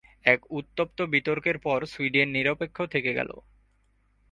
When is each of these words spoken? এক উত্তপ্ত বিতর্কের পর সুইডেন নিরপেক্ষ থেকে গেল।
এক 0.25 0.39
উত্তপ্ত 0.51 0.97
বিতর্কের 1.13 1.57
পর 1.57 1.79
সুইডেন 1.85 2.27
নিরপেক্ষ 2.31 2.77
থেকে 2.93 3.11
গেল। 3.13 3.31